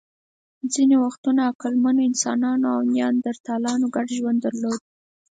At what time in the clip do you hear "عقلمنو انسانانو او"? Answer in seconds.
1.49-2.81